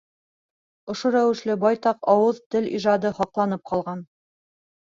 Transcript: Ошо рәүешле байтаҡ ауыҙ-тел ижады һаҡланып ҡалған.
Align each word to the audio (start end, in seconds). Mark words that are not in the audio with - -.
Ошо 0.93 1.11
рәүешле 1.15 1.57
байтаҡ 1.65 2.09
ауыҙ-тел 2.15 2.73
ижады 2.81 3.15
һаҡланып 3.21 3.65
ҡалған. 3.73 4.05